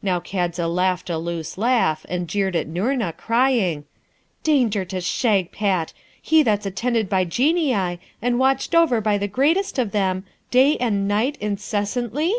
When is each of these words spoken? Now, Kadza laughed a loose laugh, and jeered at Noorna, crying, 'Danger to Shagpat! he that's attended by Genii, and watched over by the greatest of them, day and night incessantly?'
Now, 0.00 0.18
Kadza 0.18 0.66
laughed 0.66 1.10
a 1.10 1.18
loose 1.18 1.58
laugh, 1.58 2.06
and 2.08 2.26
jeered 2.26 2.56
at 2.56 2.66
Noorna, 2.66 3.12
crying, 3.14 3.84
'Danger 4.44 4.86
to 4.86 4.96
Shagpat! 5.02 5.92
he 6.22 6.42
that's 6.42 6.64
attended 6.64 7.10
by 7.10 7.24
Genii, 7.24 8.00
and 8.22 8.38
watched 8.38 8.74
over 8.74 9.02
by 9.02 9.18
the 9.18 9.28
greatest 9.28 9.78
of 9.78 9.92
them, 9.92 10.24
day 10.50 10.78
and 10.78 11.06
night 11.06 11.36
incessantly?' 11.38 12.34